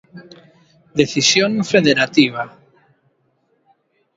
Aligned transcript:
Decisión 0.99 1.51
federativa. 1.71 2.43